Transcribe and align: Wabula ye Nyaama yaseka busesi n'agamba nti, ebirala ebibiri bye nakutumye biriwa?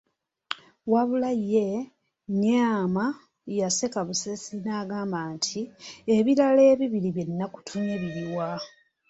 Wabula 0.91 1.29
ye 1.51 1.67
Nyaama 2.41 3.05
yaseka 3.59 3.99
busesi 4.07 4.51
n'agamba 4.63 5.19
nti, 5.35 5.59
ebirala 6.15 6.61
ebibiri 6.71 7.09
bye 7.15 7.25
nakutumye 7.37 7.93
biriwa? 8.01 8.49